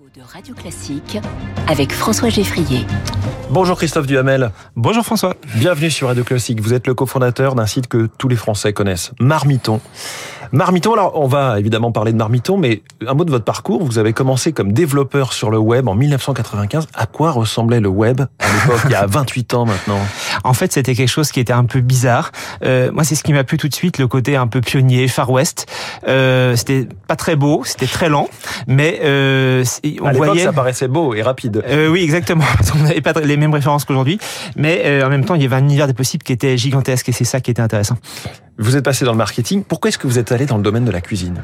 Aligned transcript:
de 0.00 0.22
Radio 0.22 0.56
Classique 0.56 1.18
avec 1.68 1.92
François 1.92 2.28
Geffrier. 2.28 2.84
Bonjour 3.50 3.76
Christophe 3.76 4.08
Duhamel. 4.08 4.50
Bonjour 4.74 5.04
François. 5.04 5.36
Bienvenue 5.54 5.90
sur 5.90 6.08
Radio 6.08 6.24
Classique. 6.24 6.60
Vous 6.60 6.74
êtes 6.74 6.88
le 6.88 6.94
cofondateur 6.94 7.54
d'un 7.54 7.66
site 7.66 7.86
que 7.86 8.08
tous 8.18 8.26
les 8.26 8.34
Français 8.34 8.72
connaissent, 8.72 9.12
Marmiton. 9.20 9.80
Marmiton, 10.52 10.92
alors 10.92 11.12
on 11.20 11.26
va 11.26 11.58
évidemment 11.58 11.90
parler 11.92 12.12
de 12.12 12.16
Marmiton, 12.16 12.56
mais 12.56 12.82
un 13.06 13.14
mot 13.14 13.24
de 13.24 13.30
votre 13.30 13.44
parcours. 13.44 13.84
Vous 13.84 13.98
avez 13.98 14.12
commencé 14.12 14.52
comme 14.52 14.72
développeur 14.72 15.32
sur 15.32 15.50
le 15.50 15.58
web 15.58 15.88
en 15.88 15.94
1995. 15.94 16.86
À 16.94 17.06
quoi 17.06 17.30
ressemblait 17.30 17.80
le 17.80 17.88
web 17.88 18.20
à 18.20 18.52
l'époque, 18.52 18.82
il 18.84 18.90
y 18.90 18.94
a 18.94 19.06
28 19.06 19.54
ans 19.54 19.66
maintenant? 19.66 20.00
En 20.46 20.52
fait, 20.52 20.72
c'était 20.72 20.94
quelque 20.94 21.08
chose 21.08 21.32
qui 21.32 21.40
était 21.40 21.54
un 21.54 21.64
peu 21.64 21.80
bizarre. 21.80 22.30
Euh, 22.64 22.92
moi, 22.92 23.02
c'est 23.02 23.14
ce 23.14 23.22
qui 23.22 23.32
m'a 23.32 23.44
plu 23.44 23.56
tout 23.56 23.68
de 23.68 23.74
suite, 23.74 23.96
le 23.96 24.06
côté 24.06 24.36
un 24.36 24.46
peu 24.46 24.60
pionnier, 24.60 25.08
Far 25.08 25.30
West. 25.30 25.66
Euh, 26.06 26.54
c'était 26.54 26.86
pas 27.08 27.16
très 27.16 27.34
beau, 27.34 27.62
c'était 27.64 27.86
très 27.86 28.10
lent, 28.10 28.28
mais 28.66 29.00
euh, 29.04 29.64
on 30.00 30.06
à 30.06 30.12
voyait 30.12 30.42
ça 30.42 30.52
paraissait 30.52 30.88
beau 30.88 31.14
et 31.14 31.22
rapide. 31.22 31.62
Euh, 31.66 31.88
oui, 31.88 32.02
exactement. 32.02 32.44
On 32.74 32.82
n'avait 32.82 33.00
pas 33.00 33.12
les 33.20 33.36
mêmes 33.36 33.52
références 33.52 33.84
qu'aujourd'hui, 33.84 34.18
mais 34.56 34.82
euh, 34.84 35.06
en 35.06 35.10
même 35.10 35.24
temps, 35.24 35.34
il 35.34 35.42
y 35.42 35.44
avait 35.44 35.56
un 35.56 35.64
univers 35.64 35.86
des 35.86 35.94
possibles 35.94 36.22
qui 36.22 36.32
était 36.32 36.56
gigantesque 36.56 37.08
et 37.08 37.12
c'est 37.12 37.24
ça 37.24 37.40
qui 37.40 37.50
était 37.50 37.62
intéressant. 37.62 37.96
Vous 38.58 38.76
êtes 38.76 38.84
passé 38.84 39.04
dans 39.04 39.12
le 39.12 39.18
marketing. 39.18 39.64
Pourquoi 39.64 39.88
est-ce 39.88 39.98
que 39.98 40.06
vous 40.06 40.18
êtes 40.18 40.32
allé 40.32 40.46
dans 40.46 40.56
le 40.56 40.62
domaine 40.62 40.84
de 40.84 40.90
la 40.90 41.00
cuisine? 41.00 41.42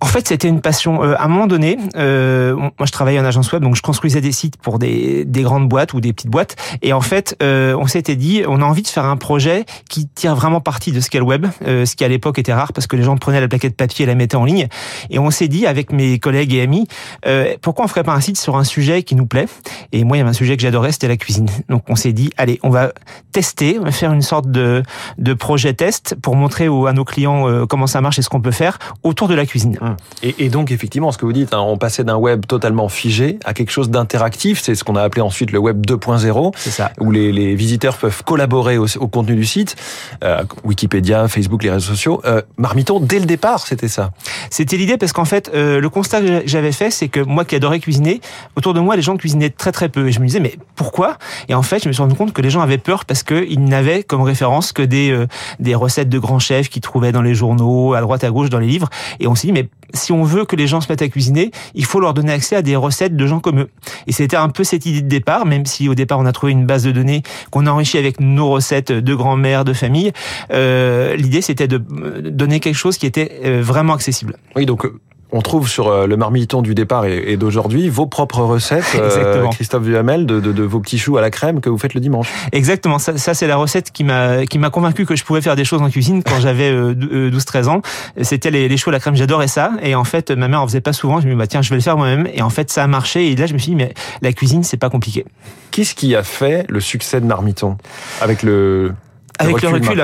En 0.00 0.06
fait, 0.06 0.26
c'était 0.28 0.48
une 0.48 0.60
passion. 0.60 1.02
Euh, 1.02 1.14
à 1.18 1.24
un 1.24 1.28
moment 1.28 1.46
donné, 1.46 1.78
euh, 1.96 2.54
moi, 2.54 2.72
je 2.84 2.92
travaillais 2.92 3.20
en 3.20 3.24
agence 3.24 3.52
web, 3.52 3.62
donc 3.62 3.76
je 3.76 3.82
construisais 3.82 4.20
des 4.20 4.32
sites 4.32 4.56
pour 4.56 4.78
des, 4.78 5.24
des 5.24 5.42
grandes 5.42 5.68
boîtes 5.68 5.92
ou 5.92 6.00
des 6.00 6.12
petites 6.12 6.30
boîtes. 6.30 6.56
Et 6.82 6.92
en 6.92 7.00
fait, 7.00 7.36
euh, 7.42 7.76
on 7.78 7.86
s'était 7.86 8.16
dit, 8.16 8.42
on 8.48 8.62
a 8.62 8.64
envie 8.64 8.82
de 8.82 8.88
faire 8.88 9.04
un 9.04 9.16
projet 9.16 9.64
qui 9.88 10.08
tire 10.08 10.34
vraiment 10.34 10.60
parti 10.60 10.92
de 10.92 11.00
ce 11.00 11.10
qu'est 11.10 11.18
le 11.18 11.24
web, 11.24 11.46
euh, 11.66 11.84
ce 11.84 11.96
qui 11.96 12.04
à 12.04 12.08
l'époque 12.08 12.38
était 12.38 12.52
rare 12.52 12.72
parce 12.72 12.86
que 12.86 12.96
les 12.96 13.02
gens 13.02 13.16
prenaient 13.16 13.40
la 13.40 13.48
plaquette 13.48 13.76
papier 13.76 14.04
et 14.04 14.06
la 14.06 14.14
mettaient 14.14 14.36
en 14.36 14.44
ligne. 14.44 14.68
Et 15.10 15.18
on 15.18 15.30
s'est 15.30 15.48
dit, 15.48 15.66
avec 15.66 15.92
mes 15.92 16.18
collègues 16.18 16.54
et 16.54 16.62
amis, 16.62 16.86
euh, 17.26 17.54
pourquoi 17.60 17.84
on 17.84 17.88
ferait 17.88 18.04
pas 18.04 18.14
un 18.14 18.20
site 18.20 18.38
sur 18.38 18.56
un 18.56 18.64
sujet 18.64 19.02
qui 19.02 19.14
nous 19.14 19.26
plaît? 19.26 19.46
Et 19.92 20.04
moi, 20.04 20.16
il 20.16 20.20
y 20.20 20.22
avait 20.22 20.30
un 20.30 20.34
sujet 20.34 20.56
que 20.56 20.62
j'adorais, 20.62 20.92
c'était 20.92 21.08
la 21.08 21.16
cuisine. 21.16 21.48
Donc, 21.68 21.84
on 21.88 21.96
s'est 21.96 22.12
dit, 22.12 22.30
allez, 22.36 22.58
on 22.62 22.70
va 22.70 22.92
tester, 23.32 23.78
on 23.78 23.84
va 23.84 23.92
faire 23.92 24.12
une 24.12 24.22
sorte 24.22 24.50
de, 24.50 24.82
de 25.18 25.34
projet 25.34 25.74
test 25.74 26.16
pour 26.22 26.36
montrer 26.36 26.66
à 26.66 26.92
nos 26.92 27.04
clients 27.04 27.48
euh, 27.48 27.66
comment 27.66 27.86
ça 27.86 28.00
marche 28.00 28.18
et 28.18 28.22
ce 28.22 28.28
qu'on 28.28 28.40
peut 28.40 28.50
faire 28.50 28.78
autour 29.02 29.28
de 29.28 29.34
la 29.34 29.44
cuisine. 29.44 29.78
Et, 30.22 30.34
et, 30.38 30.48
donc 30.48 30.70
effectivement, 30.70 31.12
ce 31.12 31.18
que 31.18 31.24
vous 31.24 31.32
dites, 31.32 31.54
hein, 31.54 31.60
on 31.60 31.78
passait 31.78 32.04
d'un 32.04 32.16
web 32.16 32.46
totalement 32.46 32.88
figé 32.88 33.38
à 33.44 33.54
quelque 33.54 33.70
chose 33.70 33.90
d'interactif. 33.90 34.60
C'est 34.62 34.74
ce 34.74 34.84
qu'on 34.84 34.96
a 34.96 35.02
appelé 35.02 35.22
ensuite 35.22 35.52
le 35.52 35.58
web 35.58 35.84
2.0, 35.86 36.52
c'est 36.56 36.70
ça, 36.70 36.92
où 37.00 37.10
les, 37.10 37.32
les, 37.32 37.54
visiteurs 37.54 37.96
peuvent 37.96 38.22
collaborer 38.24 38.78
au, 38.78 38.86
au 38.98 39.08
contenu 39.08 39.34
du 39.34 39.44
site. 39.44 39.76
Euh, 40.24 40.44
Wikipédia, 40.64 41.28
Facebook, 41.28 41.62
les 41.62 41.70
réseaux 41.70 41.90
sociaux. 41.92 42.20
Euh, 42.24 42.42
Marmiton, 42.56 43.00
dès 43.00 43.18
le 43.18 43.26
départ, 43.26 43.66
c'était 43.66 43.88
ça. 43.88 44.10
C'était 44.50 44.76
l'idée 44.76 44.96
parce 44.96 45.12
qu'en 45.12 45.24
fait, 45.24 45.50
euh, 45.54 45.80
le 45.80 45.88
constat 45.88 46.20
que 46.20 46.42
j'avais 46.46 46.72
fait, 46.72 46.90
c'est 46.90 47.08
que 47.08 47.20
moi 47.20 47.44
qui 47.44 47.54
adorais 47.54 47.80
cuisiner, 47.80 48.20
autour 48.56 48.74
de 48.74 48.80
moi, 48.80 48.96
les 48.96 49.02
gens 49.02 49.16
cuisinaient 49.16 49.50
très 49.50 49.72
très 49.72 49.88
peu. 49.88 50.08
Et 50.08 50.12
je 50.12 50.20
me 50.20 50.26
disais, 50.26 50.40
mais 50.40 50.56
pourquoi? 50.76 51.18
Et 51.48 51.54
en 51.54 51.62
fait, 51.62 51.82
je 51.82 51.88
me 51.88 51.92
suis 51.92 52.02
rendu 52.02 52.14
compte 52.14 52.32
que 52.32 52.42
les 52.42 52.50
gens 52.50 52.60
avaient 52.60 52.78
peur 52.78 53.04
parce 53.04 53.22
qu'ils 53.22 53.64
n'avaient 53.64 54.02
comme 54.02 54.22
référence 54.22 54.72
que 54.72 54.82
des 54.82 55.10
euh, 55.10 55.26
des 55.58 55.74
recettes 55.74 56.08
de 56.08 56.18
grands 56.18 56.38
chefs 56.38 56.68
qu'ils 56.68 56.82
trouvaient 56.82 57.12
dans 57.12 57.22
les 57.22 57.34
journaux, 57.34 57.94
à 57.94 58.00
droite 58.00 58.24
à 58.24 58.30
gauche 58.30 58.50
dans 58.50 58.58
les 58.58 58.66
livres. 58.66 58.88
Et 59.18 59.26
on 59.26 59.34
s'est 59.34 59.48
dit, 59.48 59.52
mais 59.52 59.68
si 59.94 60.12
on 60.12 60.22
veut 60.22 60.44
que 60.44 60.56
les 60.56 60.66
gens 60.66 60.80
se 60.80 60.90
mettent 60.90 61.02
à 61.02 61.08
cuisiner, 61.08 61.50
il 61.74 61.84
faut 61.84 62.00
leur 62.00 62.14
donner 62.14 62.32
accès 62.32 62.56
à 62.56 62.62
des 62.62 62.76
recettes 62.76 63.16
de 63.16 63.26
gens 63.26 63.40
comme 63.40 63.60
eux. 63.60 63.68
Et 64.06 64.12
c'était 64.12 64.36
un 64.36 64.48
peu 64.48 64.64
cette 64.64 64.86
idée 64.86 65.02
de 65.02 65.08
départ, 65.08 65.46
même 65.46 65.66
si 65.66 65.88
au 65.88 65.94
départ 65.94 66.18
on 66.18 66.26
a 66.26 66.32
trouvé 66.32 66.52
une 66.52 66.66
base 66.66 66.84
de 66.84 66.92
données 66.92 67.22
qu'on 67.50 67.66
a 67.66 67.70
enrichie 67.70 67.98
avec 67.98 68.20
nos 68.20 68.50
recettes 68.50 68.92
de 68.92 69.14
grand-mère, 69.14 69.64
de 69.64 69.72
famille. 69.72 70.12
Euh, 70.52 71.16
L'idée 71.16 71.42
c'était 71.42 71.68
de 71.68 71.78
donner 71.78 72.60
quelque 72.60 72.76
chose 72.76 72.98
qui 72.98 73.06
était 73.06 73.40
euh, 73.44 73.60
vraiment 73.62 73.94
accessible. 73.94 74.36
Oui, 74.56 74.66
donc 74.66 74.86
on 75.32 75.40
trouve 75.40 75.68
sur 75.68 75.88
euh, 75.88 76.06
le 76.06 76.16
marmiton 76.16 76.62
du 76.62 76.74
départ 76.74 77.04
et, 77.06 77.36
d'aujourd'hui 77.36 77.88
vos 77.88 78.06
propres 78.06 78.40
recettes, 78.40 78.84
euh, 78.96 79.46
Christophe 79.48 79.84
Duhamel, 79.84 80.26
de, 80.26 80.40
de, 80.40 80.52
de, 80.52 80.62
vos 80.62 80.80
petits 80.80 80.98
choux 80.98 81.16
à 81.16 81.20
la 81.20 81.30
crème 81.30 81.60
que 81.60 81.68
vous 81.68 81.78
faites 81.78 81.94
le 81.94 82.00
dimanche. 82.00 82.28
Exactement, 82.52 82.98
ça, 82.98 83.16
ça 83.16 83.34
c'est 83.34 83.46
la 83.46 83.56
recette 83.56 83.90
qui 83.92 84.04
m'a 84.04 84.46
qui 84.46 84.58
m'a 84.58 84.70
convaincu 84.70 85.06
que 85.06 85.16
je 85.16 85.24
pouvais 85.24 85.40
faire 85.40 85.56
des 85.56 85.64
choses 85.64 85.82
en 85.82 85.90
cuisine 85.90 86.22
quand 86.22 86.40
j'avais 86.40 86.72
12-13 86.72 87.68
ans. 87.68 87.82
C'était 88.22 88.50
les, 88.50 88.68
les 88.68 88.76
choux 88.76 88.90
à 88.90 88.92
la 88.92 89.00
crème, 89.00 89.16
j'adorais 89.16 89.48
ça. 89.48 89.72
Et 89.82 89.94
en 89.94 90.04
fait, 90.04 90.30
ma 90.30 90.48
mère 90.48 90.62
en 90.62 90.66
faisait 90.66 90.80
pas 90.80 90.92
souvent. 90.92 91.20
Je 91.20 91.26
me 91.26 91.32
dis 91.32 91.38
bah 91.38 91.46
tiens, 91.46 91.62
je 91.62 91.70
vais 91.70 91.76
le 91.76 91.82
faire 91.82 91.96
moi-même. 91.96 92.28
Et 92.32 92.42
en 92.42 92.50
fait, 92.50 92.70
ça 92.70 92.84
a 92.84 92.86
marché. 92.86 93.30
Et 93.30 93.36
là, 93.36 93.46
je 93.46 93.54
me 93.54 93.58
suis 93.58 93.70
dit 93.70 93.76
mais 93.76 93.94
la 94.22 94.32
cuisine, 94.32 94.62
c'est 94.62 94.76
pas 94.76 94.90
compliqué. 94.90 95.24
Qu'est-ce 95.70 95.94
qui 95.94 96.14
a 96.16 96.22
fait 96.22 96.66
le 96.68 96.80
succès 96.80 97.20
de 97.20 97.26
Marmiton? 97.26 97.76
Avec 98.20 98.42
le 98.42 98.92
avec 99.40 99.62
le 99.62 99.68
recul, 99.68 100.00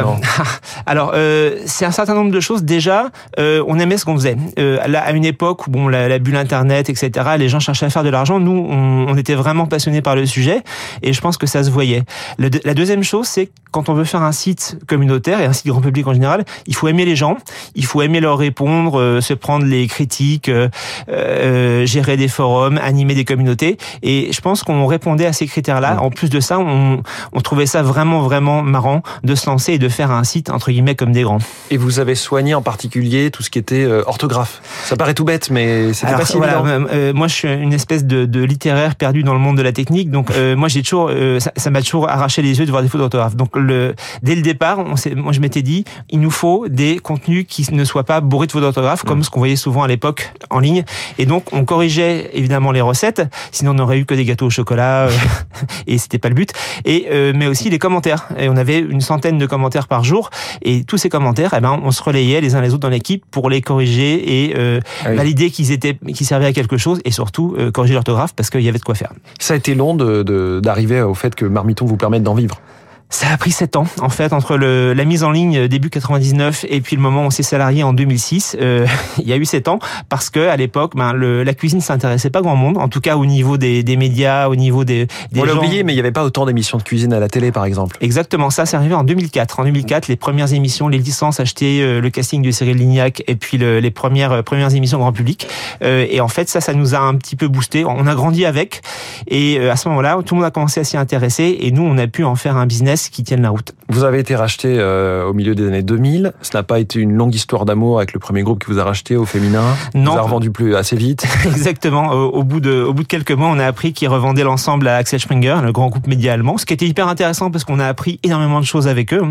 alors 0.86 1.12
euh, 1.14 1.58
c'est 1.66 1.84
un 1.84 1.90
certain 1.90 2.14
nombre 2.14 2.30
de 2.30 2.40
choses. 2.40 2.64
Déjà, 2.64 3.10
euh, 3.38 3.62
on 3.66 3.78
aimait 3.78 3.98
ce 3.98 4.04
qu'on 4.04 4.14
faisait. 4.14 4.36
Euh, 4.58 4.84
là, 4.86 5.02
à 5.02 5.12
une 5.12 5.24
époque 5.24 5.66
où 5.66 5.70
bon, 5.70 5.88
la, 5.88 6.08
la, 6.08 6.18
bulle 6.18 6.36
Internet, 6.36 6.88
etc., 6.88 7.10
les 7.38 7.48
gens 7.48 7.60
cherchaient 7.60 7.86
à 7.86 7.90
faire 7.90 8.04
de 8.04 8.08
l'argent. 8.08 8.40
Nous, 8.40 8.66
on, 8.70 9.06
on, 9.08 9.16
était 9.16 9.34
vraiment 9.34 9.66
passionnés 9.66 10.02
par 10.02 10.16
le 10.16 10.26
sujet, 10.26 10.62
et 11.02 11.12
je 11.12 11.20
pense 11.20 11.36
que 11.36 11.46
ça 11.46 11.62
se 11.62 11.70
voyait. 11.70 12.02
Le, 12.38 12.50
la 12.64 12.74
deuxième 12.74 13.02
chose, 13.02 13.26
c'est 13.26 13.50
quand 13.76 13.90
on 13.90 13.94
veut 13.94 14.04
faire 14.04 14.22
un 14.22 14.32
site 14.32 14.78
communautaire 14.86 15.38
et 15.38 15.44
un 15.44 15.52
site 15.52 15.66
grand 15.66 15.82
public 15.82 16.06
en 16.06 16.14
général, 16.14 16.46
il 16.66 16.74
faut 16.74 16.88
aimer 16.88 17.04
les 17.04 17.14
gens, 17.14 17.36
il 17.74 17.84
faut 17.84 18.00
aimer 18.00 18.20
leur 18.20 18.38
répondre, 18.38 18.98
euh, 18.98 19.20
se 19.20 19.34
prendre 19.34 19.66
les 19.66 19.86
critiques, 19.86 20.48
euh, 20.48 20.70
euh, 21.10 21.84
gérer 21.84 22.16
des 22.16 22.28
forums, 22.28 22.78
animer 22.82 23.14
des 23.14 23.26
communautés. 23.26 23.76
Et 24.02 24.32
je 24.32 24.40
pense 24.40 24.62
qu'on 24.62 24.86
répondait 24.86 25.26
à 25.26 25.34
ces 25.34 25.46
critères-là. 25.46 25.98
En 26.00 26.08
plus 26.08 26.30
de 26.30 26.40
ça, 26.40 26.58
on, 26.58 27.02
on 27.34 27.40
trouvait 27.42 27.66
ça 27.66 27.82
vraiment 27.82 28.22
vraiment 28.22 28.62
marrant 28.62 29.02
de 29.24 29.34
se 29.34 29.44
lancer 29.44 29.74
et 29.74 29.78
de 29.78 29.90
faire 29.90 30.10
un 30.10 30.24
site 30.24 30.48
entre 30.48 30.70
guillemets 30.70 30.94
comme 30.94 31.12
des 31.12 31.22
grands. 31.22 31.40
Et 31.70 31.76
vous 31.76 31.98
avez 31.98 32.14
soigné 32.14 32.54
en 32.54 32.62
particulier 32.62 33.30
tout 33.30 33.42
ce 33.42 33.50
qui 33.50 33.58
était 33.58 33.84
euh, 33.84 34.02
orthographe. 34.06 34.62
Ça 34.84 34.96
paraît 34.96 35.12
tout 35.12 35.24
bête, 35.24 35.50
mais 35.50 35.92
c'était 35.92 36.12
pas 36.12 36.24
si 36.24 36.38
voilà, 36.38 36.62
euh, 36.62 37.12
moi, 37.12 37.28
je 37.28 37.34
suis 37.34 37.48
une 37.48 37.72
espèce 37.72 38.04
de, 38.04 38.24
de, 38.24 38.42
littéraire 38.42 38.94
perdu 38.94 39.22
dans 39.22 39.32
le 39.32 39.38
monde 39.38 39.56
de 39.56 39.62
la 39.62 39.72
technique. 39.72 40.10
Donc, 40.10 40.30
euh, 40.30 40.56
moi, 40.56 40.68
j'ai 40.68 40.82
toujours, 40.82 41.10
euh, 41.10 41.40
ça 41.40 41.70
m'a 41.70 41.82
toujours 41.82 42.08
arraché 42.08 42.40
les 42.42 42.58
yeux 42.58 42.64
de 42.66 42.70
voir 42.70 42.82
des 42.82 42.88
fautes 42.88 43.00
d'orthographe. 43.00 43.36
Donc, 43.36 43.56
le, 43.66 43.94
dès 44.22 44.34
le 44.34 44.42
départ, 44.42 44.78
on 44.78 44.94
moi, 45.16 45.32
je 45.32 45.40
m'étais 45.40 45.62
dit, 45.62 45.84
il 46.10 46.20
nous 46.20 46.30
faut 46.30 46.68
des 46.68 46.98
contenus 46.98 47.44
qui 47.48 47.66
ne 47.72 47.84
soient 47.84 48.04
pas 48.04 48.20
bourrés 48.20 48.46
de 48.46 48.52
fautes 48.52 48.62
d'orthographe, 48.62 49.04
comme 49.04 49.18
mmh. 49.18 49.24
ce 49.24 49.30
qu'on 49.30 49.40
voyait 49.40 49.56
souvent 49.56 49.82
à 49.82 49.88
l'époque 49.88 50.32
en 50.50 50.58
ligne. 50.58 50.84
Et 51.18 51.26
donc, 51.26 51.52
on 51.52 51.64
corrigeait 51.64 52.30
évidemment 52.32 52.72
les 52.72 52.80
recettes, 52.80 53.22
sinon 53.52 53.72
on 53.72 53.74
n'aurait 53.74 53.98
eu 53.98 54.06
que 54.06 54.14
des 54.14 54.24
gâteaux 54.24 54.46
au 54.46 54.50
chocolat, 54.50 55.08
et 55.86 55.98
c'était 55.98 56.18
pas 56.18 56.28
le 56.28 56.34
but. 56.34 56.52
Et 56.84 57.06
mais 57.34 57.46
aussi 57.46 57.70
les 57.70 57.78
commentaires. 57.78 58.28
Et 58.38 58.48
on 58.48 58.56
avait 58.56 58.78
une 58.78 59.00
centaine 59.00 59.38
de 59.38 59.46
commentaires 59.46 59.88
par 59.88 60.04
jour. 60.04 60.30
Et 60.62 60.84
tous 60.84 60.98
ces 60.98 61.08
commentaires, 61.08 61.54
eh 61.56 61.60
ben, 61.60 61.78
on 61.82 61.90
se 61.90 62.02
relayait 62.02 62.40
les 62.40 62.54
uns 62.54 62.60
les 62.60 62.70
autres 62.70 62.80
dans 62.80 62.88
l'équipe 62.88 63.24
pour 63.30 63.50
les 63.50 63.60
corriger 63.60 64.46
et 64.46 64.54
euh, 64.56 64.80
ah 65.04 65.10
oui. 65.10 65.16
valider 65.16 65.50
qu'ils 65.50 65.72
étaient, 65.72 65.94
qu'ils 66.14 66.26
servaient 66.26 66.46
à 66.46 66.52
quelque 66.52 66.76
chose 66.76 67.00
et 67.04 67.10
surtout 67.10 67.54
euh, 67.58 67.70
corriger 67.70 67.94
l'orthographe 67.94 68.34
parce 68.34 68.50
qu'il 68.50 68.62
y 68.62 68.68
avait 68.68 68.78
de 68.78 68.84
quoi 68.84 68.94
faire. 68.94 69.12
Ça 69.38 69.54
a 69.54 69.56
été 69.56 69.74
long 69.74 69.94
d'arriver 69.94 70.98
de, 70.98 71.04
au 71.04 71.14
fait 71.14 71.34
que 71.34 71.44
Marmiton 71.44 71.86
vous 71.86 71.96
permette 71.96 72.22
d'en 72.22 72.34
vivre. 72.34 72.60
Ça 73.08 73.28
a 73.30 73.36
pris 73.36 73.52
sept 73.52 73.76
ans, 73.76 73.86
en 74.00 74.08
fait, 74.08 74.32
entre 74.32 74.56
le, 74.56 74.92
la 74.92 75.04
mise 75.04 75.22
en 75.22 75.30
ligne 75.30 75.56
euh, 75.58 75.68
début 75.68 75.90
99 75.90 76.66
et 76.68 76.80
puis 76.80 76.96
le 76.96 77.02
moment 77.02 77.22
où 77.22 77.26
on 77.26 77.30
s'est 77.30 77.44
salarié 77.44 77.84
en 77.84 77.92
2006. 77.92 78.56
Euh, 78.60 78.84
il 79.18 79.28
y 79.28 79.32
a 79.32 79.36
eu 79.36 79.44
sept 79.44 79.68
ans 79.68 79.78
parce 80.08 80.28
que 80.28 80.48
à 80.48 80.56
l'époque, 80.56 80.96
ben, 80.96 81.12
le, 81.12 81.44
la 81.44 81.54
cuisine 81.54 81.80
s'intéressait 81.80 82.30
pas 82.30 82.42
grand 82.42 82.56
monde, 82.56 82.78
en 82.78 82.88
tout 82.88 83.00
cas 83.00 83.16
au 83.16 83.24
niveau 83.24 83.58
des, 83.58 83.84
des 83.84 83.96
médias, 83.96 84.48
au 84.48 84.56
niveau 84.56 84.84
des, 84.84 85.06
des 85.30 85.40
On 85.40 85.44
l'a 85.44 85.54
oublié, 85.54 85.84
mais 85.84 85.92
il 85.92 85.96
n'y 85.96 86.00
avait 86.00 86.10
pas 86.10 86.24
autant 86.24 86.46
d'émissions 86.46 86.78
de 86.78 86.82
cuisine 86.82 87.12
à 87.12 87.20
la 87.20 87.28
télé, 87.28 87.52
par 87.52 87.64
exemple. 87.64 87.96
Exactement, 88.00 88.50
ça, 88.50 88.66
c'est 88.66 88.76
arrivé 88.76 88.94
en 88.94 89.04
2004. 89.04 89.60
En 89.60 89.64
2004, 89.64 90.08
les 90.08 90.16
premières 90.16 90.52
émissions, 90.52 90.88
les 90.88 90.98
licences 90.98 91.38
achetées, 91.38 91.82
euh, 91.82 92.00
le 92.00 92.10
casting 92.10 92.42
de 92.42 92.50
Cyril 92.50 92.76
Lignac 92.76 93.22
et 93.28 93.36
puis 93.36 93.56
le, 93.56 93.78
les 93.78 93.92
premières 93.92 94.32
euh, 94.32 94.42
premières 94.42 94.74
émissions 94.74 94.98
grand 94.98 95.12
public. 95.12 95.46
Euh, 95.82 96.06
et 96.10 96.20
en 96.20 96.28
fait, 96.28 96.48
ça, 96.48 96.60
ça 96.60 96.74
nous 96.74 96.96
a 96.96 96.98
un 96.98 97.14
petit 97.14 97.36
peu 97.36 97.46
boosté. 97.46 97.84
On 97.84 98.08
a 98.08 98.14
grandi 98.16 98.44
avec, 98.44 98.82
et 99.28 99.60
à 99.68 99.76
ce 99.76 99.88
moment-là, 99.88 100.18
tout 100.26 100.34
le 100.34 100.40
monde 100.40 100.48
a 100.48 100.50
commencé 100.50 100.80
à 100.80 100.84
s'y 100.84 100.96
intéresser, 100.96 101.56
et 101.60 101.70
nous, 101.70 101.82
on 101.82 101.96
a 101.98 102.08
pu 102.08 102.24
en 102.24 102.34
faire 102.34 102.56
un 102.56 102.66
business 102.66 102.95
qui 103.10 103.22
tiennent 103.22 103.42
la 103.42 103.50
route. 103.50 103.74
Vous 103.88 104.04
avez 104.04 104.18
été 104.18 104.34
racheté 104.36 104.76
euh, 104.78 105.26
au 105.26 105.32
milieu 105.32 105.54
des 105.54 105.66
années 105.66 105.82
2000. 105.82 106.32
Ce 106.42 106.56
n'a 106.56 106.62
pas 106.62 106.78
été 106.78 107.00
une 107.00 107.12
longue 107.12 107.34
histoire 107.34 107.64
d'amour 107.64 107.98
avec 107.98 108.12
le 108.12 108.20
premier 108.20 108.42
groupe 108.42 108.64
qui 108.64 108.70
vous 108.70 108.78
a 108.78 108.84
racheté 108.84 109.16
au 109.16 109.24
féminin. 109.24 109.64
Non. 109.94 110.12
Vous 110.12 110.18
a 110.18 110.22
revendu 110.22 110.50
plus 110.50 110.74
assez 110.74 110.96
vite. 110.96 111.26
Exactement. 111.44 112.10
Au, 112.10 112.30
au, 112.30 112.42
bout 112.42 112.60
de, 112.60 112.82
au 112.82 112.92
bout 112.92 113.02
de 113.02 113.08
quelques 113.08 113.32
mois, 113.32 113.48
on 113.48 113.58
a 113.58 113.66
appris 113.66 113.92
qu'ils 113.92 114.08
revendaient 114.08 114.44
l'ensemble 114.44 114.88
à 114.88 114.96
Axel 114.96 115.20
Springer, 115.20 115.56
le 115.62 115.72
grand 115.72 115.88
groupe 115.88 116.06
média 116.06 116.32
allemand. 116.32 116.58
Ce 116.58 116.66
qui 116.66 116.74
était 116.74 116.86
hyper 116.86 117.08
intéressant 117.08 117.50
parce 117.50 117.64
qu'on 117.64 117.78
a 117.78 117.86
appris 117.86 118.20
énormément 118.22 118.60
de 118.60 118.66
choses 118.66 118.88
avec 118.88 119.12
eux. 119.12 119.22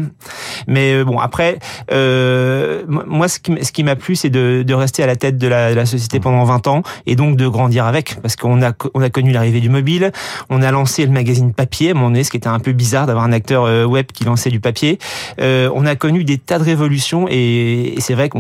Mais 0.68 0.94
euh, 0.94 1.04
bon, 1.04 1.20
après, 1.20 1.60
euh, 1.92 2.84
moi, 2.88 3.28
ce 3.28 3.40
qui, 3.40 3.54
ce 3.64 3.72
qui 3.72 3.84
m'a 3.84 3.96
plu, 3.96 4.16
c'est 4.16 4.30
de, 4.30 4.64
de, 4.66 4.74
rester 4.74 5.04
à 5.04 5.08
la 5.08 5.16
tête 5.16 5.38
de 5.38 5.48
la, 5.48 5.72
de 5.72 5.76
la, 5.76 5.86
société 5.86 6.20
pendant 6.20 6.44
20 6.44 6.68
ans 6.68 6.84
et 7.06 7.16
donc 7.16 7.38
de 7.38 7.48
grandir 7.48 7.86
avec, 7.86 8.20
parce 8.22 8.36
qu'on 8.36 8.62
a, 8.62 8.72
on 8.94 9.02
a 9.02 9.10
connu 9.10 9.32
l'arrivée 9.32 9.62
du 9.62 9.70
mobile. 9.70 10.12
On 10.50 10.62
a 10.62 10.72
lancé 10.72 11.06
le 11.06 11.12
magazine 11.12 11.54
papier 11.54 11.92
à 11.92 11.94
moment 11.94 12.10
donné, 12.10 12.24
ce 12.24 12.32
qui 12.32 12.38
était 12.38 12.48
un 12.48 12.60
peu 12.60 12.72
bizarre 12.72 13.08
d'avoir 13.08 13.26
un 13.26 13.32
acteur 13.32 13.55
éditeur 13.56 13.90
web 13.90 14.08
qui 14.08 14.24
lançait 14.24 14.50
du 14.50 14.60
papier. 14.60 15.00
on 15.40 15.86
a 15.86 15.96
connu 15.96 16.24
des 16.24 16.38
tas 16.38 16.60
de 16.60 16.64
révolutions 16.64 17.28
et, 17.30 17.96
c'est 18.00 18.14
vrai 18.14 18.30
que 18.30 18.38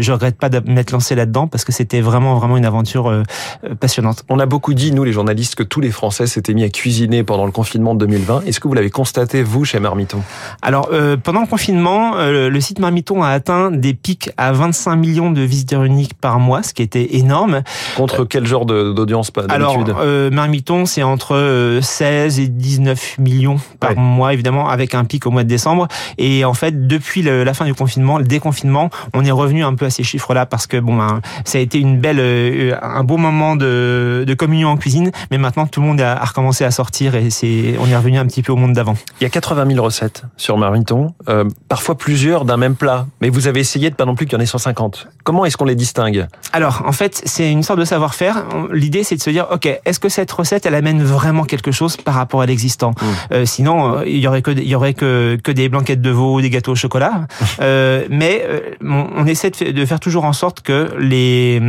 je 0.00 0.12
regrette 0.12 0.38
pas 0.38 0.48
de 0.48 0.60
m'être 0.70 0.90
lancé 0.90 1.14
là-dedans 1.14 1.46
parce 1.46 1.64
que 1.64 1.72
c'était 1.72 2.00
vraiment 2.00 2.36
vraiment 2.36 2.56
une 2.56 2.64
aventure 2.64 3.22
passionnante. 3.80 4.24
On 4.28 4.38
a 4.38 4.46
beaucoup 4.46 4.74
dit 4.74 4.92
nous 4.92 5.04
les 5.04 5.12
journalistes 5.12 5.54
que 5.54 5.62
tous 5.62 5.80
les 5.80 5.90
Français 5.90 6.26
s'étaient 6.26 6.54
mis 6.54 6.64
à 6.64 6.68
cuisiner 6.68 7.22
pendant 7.24 7.46
le 7.46 7.52
confinement 7.52 7.94
de 7.94 8.00
2020. 8.00 8.42
Est-ce 8.46 8.60
que 8.60 8.68
vous 8.68 8.74
l'avez 8.74 8.90
constaté 8.90 9.42
vous 9.42 9.64
chez 9.64 9.80
Marmiton? 9.80 10.22
Alors 10.62 10.90
pendant 11.22 11.40
le 11.40 11.46
confinement, 11.46 12.14
le 12.16 12.60
site 12.60 12.78
Marmiton 12.78 13.22
a 13.22 13.28
atteint 13.28 13.70
des 13.70 13.94
pics 13.94 14.30
à 14.36 14.52
25 14.52 14.96
millions 14.96 15.30
de 15.30 15.42
visiteurs 15.42 15.84
uniques 15.84 16.14
par 16.14 16.38
mois, 16.38 16.62
ce 16.62 16.74
qui 16.74 16.82
était 16.82 17.16
énorme. 17.16 17.62
Contre 17.96 18.24
quel 18.24 18.46
genre 18.46 18.66
d'audience 18.66 19.32
d'habitude? 19.32 19.54
Alors, 19.54 20.00
euh, 20.00 20.30
Marmiton, 20.30 20.86
c'est 20.86 21.02
entre 21.02 21.78
16 21.82 22.38
euh, 22.38 22.42
et 22.42 22.48
19 22.48 23.18
millions 23.18 23.56
par 23.80 23.96
mois, 23.96 24.02
évidemment, 24.32 24.68
avec 24.68 24.94
un 24.94 25.04
pic 25.04 25.26
au 25.26 25.30
mois 25.30 25.44
de 25.44 25.48
décembre. 25.48 25.88
Et 26.18 26.44
en 26.44 26.54
fait, 26.54 26.86
depuis 26.86 27.22
la 27.22 27.54
fin 27.54 27.64
du 27.64 27.74
confinement, 27.74 28.18
le 28.18 28.24
déconfinement, 28.24 28.90
on 29.14 29.24
est 29.24 29.30
revenu 29.30 29.64
un 29.64 29.74
peu 29.74 29.86
à 29.86 29.90
ces 29.90 30.02
chiffres-là 30.02 30.46
parce 30.46 30.66
que 30.66 30.78
bon, 30.78 30.96
ben, 30.96 31.20
ça 31.44 31.58
a 31.58 31.60
été 31.60 31.78
une 31.78 31.98
belle, 31.98 32.18
euh, 32.20 32.74
un 32.82 33.04
beau 33.04 33.16
moment 33.16 33.56
de, 33.56 34.24
de 34.26 34.34
communion 34.34 34.68
en 34.68 34.76
cuisine. 34.76 35.10
Mais 35.30 35.38
maintenant, 35.38 35.66
tout 35.66 35.80
le 35.80 35.86
monde 35.86 36.00
a, 36.00 36.24
recommencé 36.24 36.64
à 36.64 36.70
sortir 36.70 37.14
et 37.14 37.30
c'est, 37.30 37.76
on 37.80 37.86
est 37.86 37.96
revenu 37.96 38.18
un 38.18 38.26
petit 38.26 38.42
peu 38.42 38.52
au 38.52 38.56
monde 38.56 38.72
d'avant. 38.72 38.96
Il 39.20 39.24
y 39.24 39.26
a 39.26 39.30
80 39.30 39.66
000 39.68 39.84
recettes 39.84 40.22
sur 40.36 40.58
Marmiton, 40.58 41.14
euh, 41.28 41.44
parfois 41.68 41.96
plusieurs 41.96 42.44
d'un 42.44 42.56
même 42.56 42.76
plat. 42.76 43.06
Mais 43.20 43.30
vous 43.30 43.46
avez 43.46 43.60
essayé 43.60 43.90
de 43.90 43.94
pas 43.94 44.04
non 44.04 44.14
plus 44.14 44.26
qu'il 44.26 44.36
y 44.36 44.40
en 44.40 44.42
ait 44.42 44.46
150. 44.46 45.08
Comment 45.24 45.44
est-ce 45.44 45.56
qu'on 45.56 45.64
les 45.64 45.74
distingue? 45.74 46.26
Alors, 46.52 46.82
en 46.86 46.92
fait, 46.92 47.22
c'est 47.24 47.50
une 47.50 47.62
sorte 47.62 47.78
de 47.78 47.84
savoir-faire. 47.84 48.44
L'idée, 48.72 49.04
c'est 49.04 49.16
de 49.16 49.22
se 49.22 49.30
dire, 49.30 49.46
ok, 49.50 49.66
est-ce 49.84 50.00
que 50.00 50.08
cette 50.08 50.30
recette, 50.30 50.66
elle 50.66 50.74
amène 50.74 51.02
vraiment 51.02 51.44
quelque 51.44 51.72
chose 51.72 51.96
par 51.96 52.14
rapport 52.14 52.42
à 52.42 52.46
l'existant? 52.46 52.90
Mmh. 52.90 53.04
euh, 53.32 53.46
Sinon, 53.46 53.95
il 54.06 54.18
y 54.18 54.26
aurait 54.26 54.42
que 54.42 54.50
il 54.50 54.68
y 54.68 54.74
aurait 54.74 54.94
que, 54.94 55.38
que 55.42 55.52
des 55.52 55.68
blanquettes 55.68 56.00
de 56.00 56.10
veau, 56.10 56.40
des 56.40 56.50
gâteaux 56.50 56.72
au 56.72 56.76
chocolat. 56.76 57.26
euh, 57.60 58.04
mais 58.10 58.44
euh, 58.46 58.60
on, 58.82 59.26
essaie 59.26 59.50
de, 59.50 59.70
de, 59.70 59.86
faire 59.86 60.00
toujours 60.00 60.24
en 60.24 60.32
sorte 60.32 60.60
que 60.60 60.90
les 60.98 61.62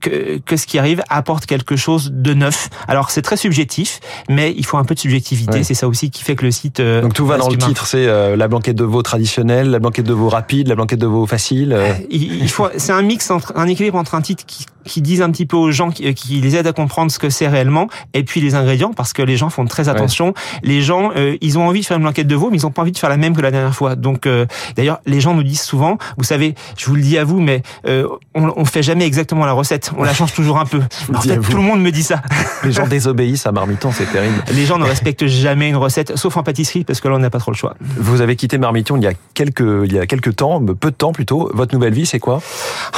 que, 0.00 0.38
que 0.38 0.56
ce 0.56 0.66
qui 0.66 0.78
arrive 0.78 1.02
apporte 1.08 1.46
quelque 1.46 1.76
chose 1.76 2.12
de 2.12 2.34
neuf. 2.34 2.68
Alors, 2.88 3.10
c'est 3.10 3.22
très 3.22 3.36
subjectif, 3.36 4.00
mais 4.28 4.54
il 4.56 4.64
faut 4.64 4.76
un 4.76 4.84
peu 4.84 4.94
de 4.94 5.00
subjectivité. 5.00 5.64
C'est 5.64 5.74
ça 5.74 5.88
aussi 5.88 6.10
qui 6.10 6.22
fait 6.22 6.36
que 6.36 6.44
le 6.44 6.50
site. 6.50 6.80
Donc 6.80 7.14
tout 7.14 7.26
va 7.26 7.38
dans 7.38 7.48
le 7.48 7.56
titre. 7.56 7.86
C'est 7.86 8.06
la 8.36 8.48
blanquette 8.48 8.76
de 8.76 8.84
veau 8.84 9.02
traditionnelle, 9.02 9.70
la 9.70 9.78
blanquette 9.78 10.06
de 10.06 10.12
veau 10.12 10.28
rapide, 10.28 10.68
la 10.68 10.74
blanquette 10.74 11.00
de 11.00 11.06
veau 11.06 11.26
facile. 11.26 11.76
Il, 12.10 12.48
faut. 12.48 12.68
C'est 12.76 12.92
un 12.92 13.02
mix 13.02 13.30
entre 13.30 13.52
un 13.56 13.66
équilibre 13.66 13.98
entre 13.98 14.14
un 14.14 14.20
titre 14.20 14.44
qui, 14.46 14.66
qui 14.84 15.00
dise 15.00 15.22
un 15.22 15.30
petit 15.30 15.46
peu 15.46 15.56
aux 15.56 15.70
gens, 15.70 15.90
qui, 15.90 16.12
qui, 16.14 16.40
les 16.40 16.56
aide 16.56 16.66
à 16.66 16.72
comprendre 16.72 17.10
ce 17.10 17.18
que 17.18 17.30
c'est 17.30 17.48
réellement, 17.48 17.88
et 18.12 18.22
puis 18.24 18.40
les 18.40 18.54
ingrédients, 18.54 18.92
parce 18.92 19.12
que 19.12 19.22
les 19.22 19.36
gens 19.36 19.50
font 19.50 19.64
très 19.64 19.88
attention. 19.88 20.34
Les 20.62 20.82
gens, 20.82 21.10
euh, 21.16 21.36
ils 21.40 21.58
ont 21.58 21.63
envie 21.66 21.80
de 21.80 21.86
faire 21.86 21.96
une 21.96 22.02
blanquette 22.02 22.26
de 22.26 22.34
veau, 22.34 22.50
mais 22.50 22.58
ils 22.58 22.62
n'ont 22.62 22.70
pas 22.70 22.82
envie 22.82 22.92
de 22.92 22.98
faire 22.98 23.10
la 23.10 23.16
même 23.16 23.36
que 23.36 23.42
la 23.42 23.50
dernière 23.50 23.74
fois. 23.74 23.96
Donc, 23.96 24.26
euh, 24.26 24.46
d'ailleurs, 24.76 25.00
les 25.06 25.20
gens 25.20 25.34
nous 25.34 25.42
disent 25.42 25.62
souvent, 25.62 25.98
vous 26.16 26.24
savez, 26.24 26.54
je 26.76 26.86
vous 26.86 26.94
le 26.94 27.02
dis 27.02 27.18
à 27.18 27.24
vous, 27.24 27.40
mais 27.40 27.62
euh, 27.86 28.06
on, 28.34 28.52
on 28.56 28.64
fait 28.64 28.82
jamais 28.82 29.06
exactement 29.06 29.44
la 29.46 29.52
recette, 29.52 29.92
on 29.96 30.02
la 30.02 30.14
change 30.14 30.32
toujours 30.32 30.58
un 30.58 30.66
peu. 30.66 30.80
En 31.14 31.20
fait, 31.20 31.38
tout 31.38 31.56
le 31.56 31.62
monde 31.62 31.80
me 31.80 31.90
dit 31.90 32.02
ça. 32.02 32.22
Les 32.64 32.72
gens 32.72 32.86
désobéissent 32.86 33.46
à 33.46 33.52
Marmiton, 33.52 33.90
c'est 33.92 34.10
terrible. 34.10 34.42
Les 34.54 34.66
gens 34.66 34.78
ne 34.78 34.84
respectent 34.84 35.26
jamais 35.26 35.68
une 35.68 35.76
recette, 35.76 36.16
sauf 36.16 36.36
en 36.36 36.42
pâtisserie, 36.42 36.84
parce 36.84 37.00
que 37.00 37.08
là, 37.08 37.16
on 37.16 37.18
n'a 37.18 37.30
pas 37.30 37.38
trop 37.38 37.50
le 37.50 37.56
choix. 37.56 37.74
Vous 37.80 38.20
avez 38.20 38.36
quitté 38.36 38.58
Marmiton 38.58 38.96
il 38.96 39.02
y 39.02 39.06
a 39.06 39.12
quelques, 39.34 39.84
il 39.84 39.92
y 39.92 39.98
a 39.98 40.06
quelques 40.06 40.36
temps, 40.36 40.60
peu 40.60 40.90
de 40.90 40.96
temps 40.96 41.12
plutôt. 41.12 41.50
Votre 41.54 41.74
nouvelle 41.74 41.94
vie, 41.94 42.06
c'est 42.06 42.18
quoi? 42.18 42.40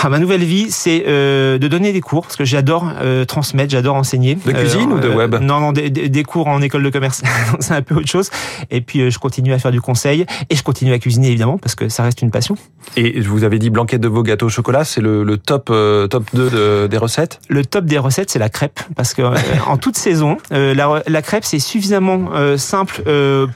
Ah, 0.02 0.08
Ma 0.08 0.18
nouvelle 0.18 0.44
vie, 0.44 0.70
c'est 0.70 1.04
euh, 1.06 1.58
de 1.58 1.68
donner 1.68 1.92
des 1.92 2.00
cours, 2.00 2.22
parce 2.22 2.36
que 2.36 2.44
j'adore 2.44 2.90
euh, 3.00 3.24
transmettre, 3.24 3.70
j'adore 3.70 3.96
enseigner. 3.96 4.34
De 4.34 4.52
cuisine 4.52 4.92
ou 4.92 4.98
de 4.98 5.08
web? 5.08 5.36
Non, 5.40 5.60
non, 5.60 5.72
des, 5.72 5.90
des, 5.90 6.22
cours 6.24 6.48
en 6.48 6.60
école 6.62 6.82
de 6.82 6.90
commerce. 6.90 7.22
c'est 7.60 7.74
un 7.74 7.82
peu 7.82 7.96
autre 7.96 8.08
chose. 8.08 8.30
Et 8.70 8.80
puis, 8.80 9.10
je 9.10 9.18
continue 9.18 9.52
à 9.52 9.58
faire 9.58 9.70
du 9.70 9.80
conseil 9.80 10.26
et 10.50 10.56
je 10.56 10.62
continue 10.62 10.92
à 10.92 10.98
cuisiner, 10.98 11.28
évidemment, 11.28 11.58
parce 11.58 11.74
que 11.74 11.88
ça 11.88 12.02
reste 12.02 12.22
une 12.22 12.30
passion. 12.30 12.56
Et 12.96 13.22
je 13.22 13.28
vous 13.28 13.44
avez 13.44 13.58
dit 13.58 13.70
blanquette 13.70 14.00
de 14.00 14.08
veau 14.08 14.22
gâteau 14.22 14.46
au 14.46 14.50
chocolat, 14.50 14.84
c'est 14.84 15.00
le, 15.00 15.24
le, 15.24 15.38
top, 15.38 15.66
top 15.66 16.24
2 16.34 16.50
de, 16.50 16.86
des 16.86 16.98
recettes? 16.98 17.40
Le 17.48 17.64
top 17.64 17.84
des 17.86 17.98
recettes, 17.98 18.30
c'est 18.30 18.38
la 18.38 18.48
crêpe, 18.48 18.80
parce 18.94 19.14
que 19.14 19.22
en 19.68 19.76
toute 19.76 19.96
saison, 19.96 20.36
la, 20.50 21.02
la, 21.06 21.22
crêpe, 21.22 21.44
c'est 21.44 21.58
suffisamment 21.58 22.30
simple 22.56 23.02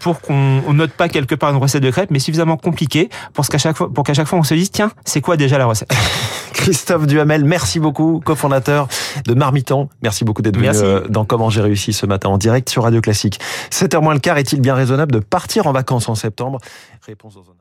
pour 0.01 0.21
qu'on 0.21 0.73
note 0.73 0.93
pas 0.93 1.09
quelque 1.09 1.35
part 1.35 1.51
une 1.51 1.59
recette 1.59 1.83
de 1.83 1.91
crêpe, 1.91 2.11
mais 2.11 2.19
suffisamment 2.19 2.57
compliqué 2.57 3.09
pour 3.33 3.47
qu'à 3.51 3.59
chaque 3.59 3.77
fois, 3.77 3.93
pour 3.93 4.05
qu'à 4.05 4.15
chaque 4.15 4.27
fois 4.27 4.39
on 4.39 4.43
se 4.43 4.55
dise 4.55 4.71
tiens, 4.71 4.91
c'est 5.05 5.21
quoi 5.21 5.37
déjà 5.37 5.59
la 5.59 5.67
recette? 5.67 5.93
Christophe 6.61 7.07
Duhamel, 7.07 7.45
merci 7.45 7.81
beaucoup, 7.81 8.21
cofondateur 8.23 8.87
de 9.25 9.33
Marmiton. 9.33 9.89
Merci 10.03 10.25
beaucoup 10.25 10.43
d'être 10.43 10.59
venu 10.59 10.69
euh, 10.75 11.01
dans 11.09 11.25
Comment 11.25 11.49
j'ai 11.49 11.63
réussi 11.63 11.95
ce 11.95 12.05
matin 12.05 12.29
en 12.29 12.37
direct 12.37 12.69
sur 12.69 12.83
Radio 12.83 13.01
Classique. 13.01 13.41
7h 13.71 14.03
moins 14.03 14.13
le 14.13 14.21
quart, 14.21 14.37
est-il 14.37 14.61
bien 14.61 14.75
raisonnable 14.75 15.11
de 15.11 15.21
partir 15.21 15.67
en 15.67 15.73
vacances 15.73 16.11
en 16.11 16.15
septembre? 16.15 16.59
Réponse 17.07 17.35
dans 17.35 17.60